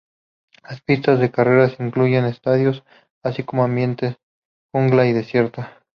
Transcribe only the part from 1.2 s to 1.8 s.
carreras